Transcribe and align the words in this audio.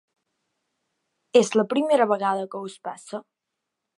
És 1.41 1.51
la 1.59 1.67
primera 1.75 2.09
vegada 2.13 2.49
que 2.55 2.65
us 2.71 2.79
passa? 2.91 3.23